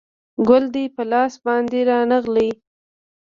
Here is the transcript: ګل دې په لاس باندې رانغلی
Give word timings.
ګل 0.47 0.63
دې 0.73 0.85
په 0.95 1.03
لاس 1.11 1.33
باندې 1.45 1.79
رانغلی 1.89 2.49